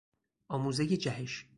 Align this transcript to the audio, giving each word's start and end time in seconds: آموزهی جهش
آموزهی 0.47 0.97
جهش 0.97 1.45